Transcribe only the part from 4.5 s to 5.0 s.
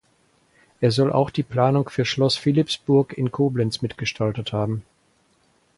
haben.